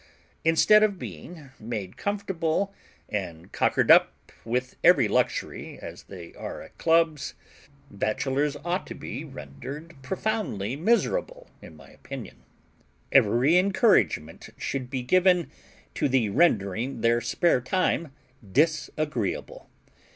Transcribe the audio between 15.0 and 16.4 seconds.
given to the